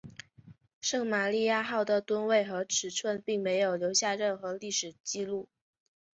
[0.79, 5.47] 圣玛利亚号的吨位和尺寸并没有留下任何历史记录。